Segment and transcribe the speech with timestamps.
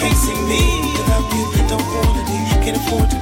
[0.00, 1.68] Can't see me without you.
[1.68, 2.64] Don't wanna be.
[2.64, 3.17] Can't afford to.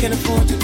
[0.00, 0.59] can afford to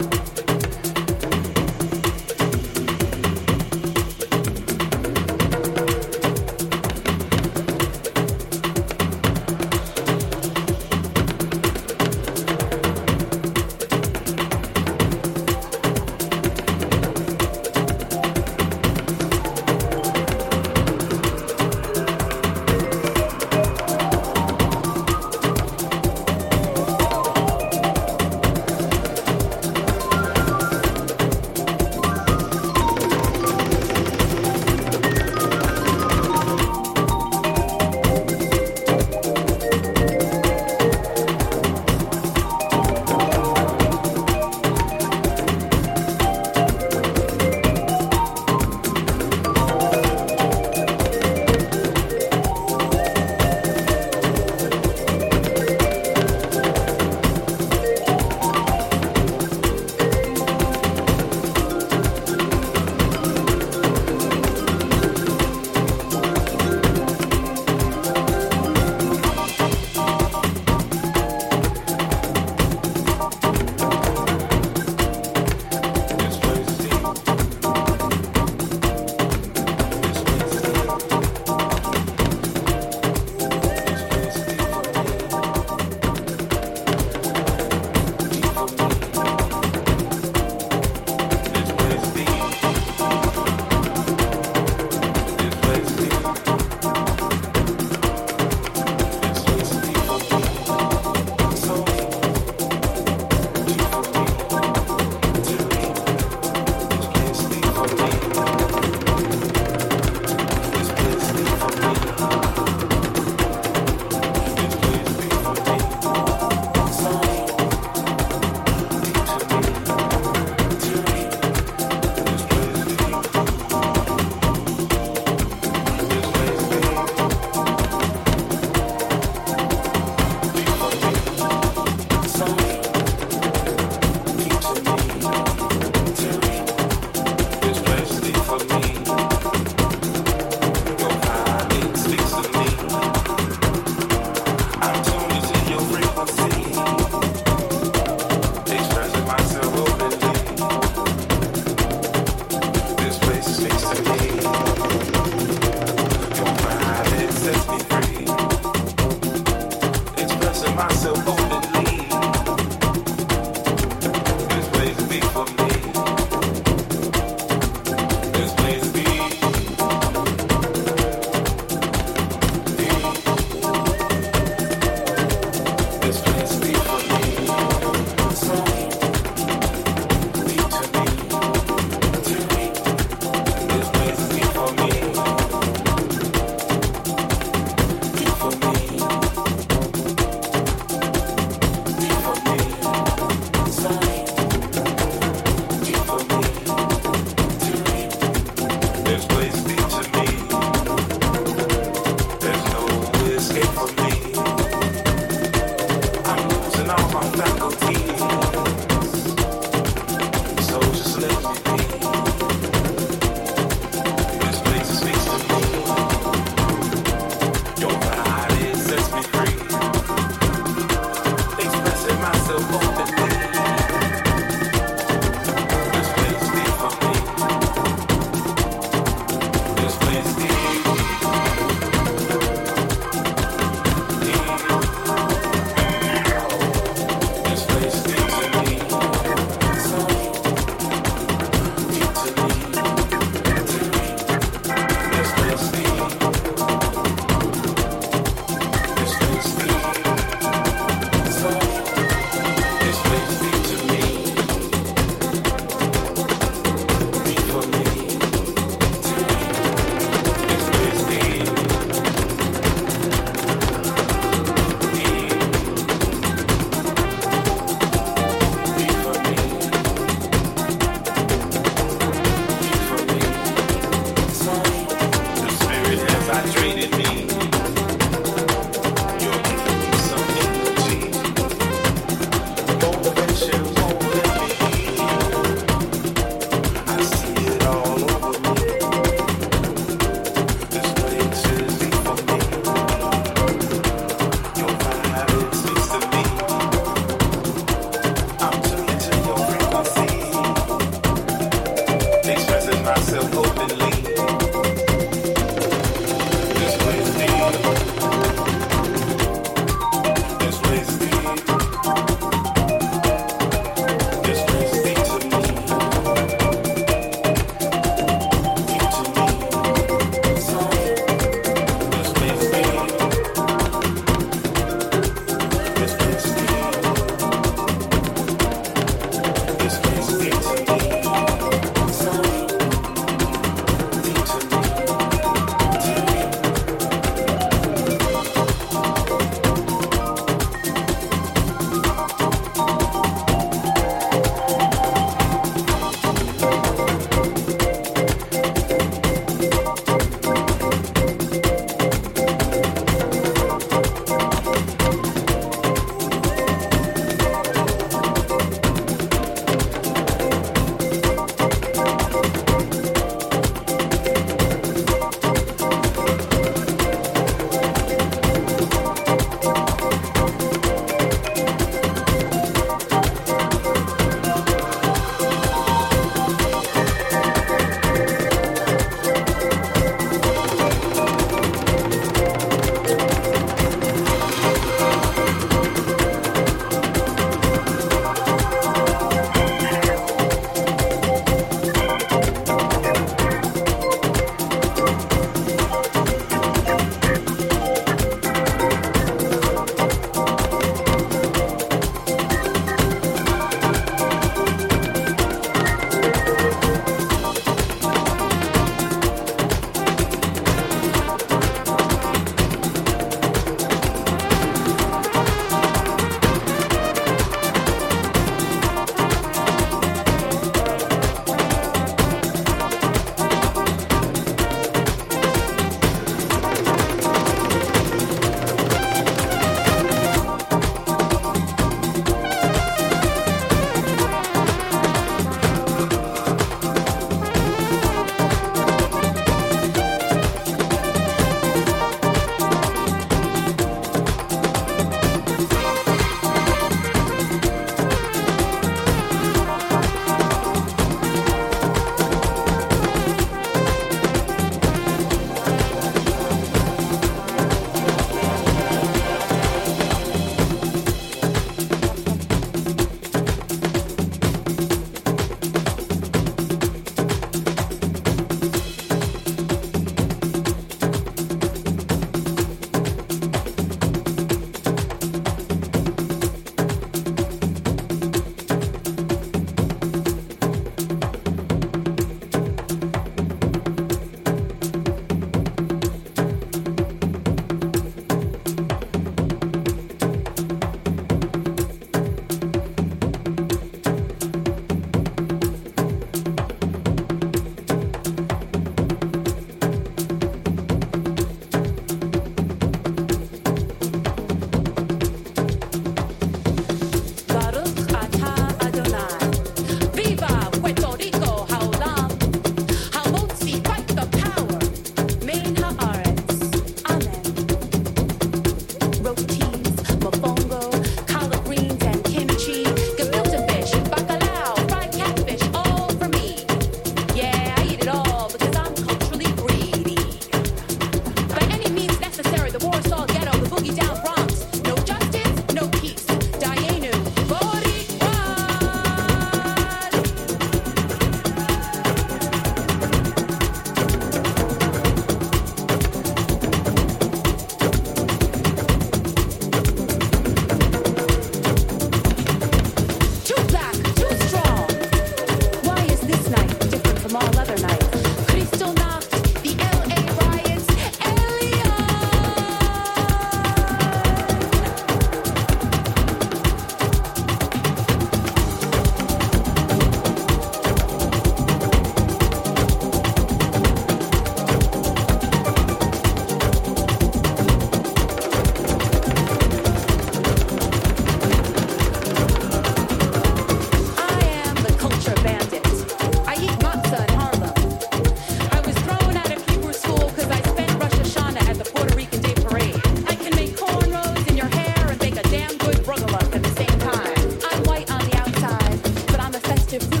[599.71, 600.00] против